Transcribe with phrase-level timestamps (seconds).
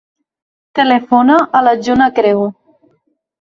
[0.79, 2.49] Telefona a la Juna Crego.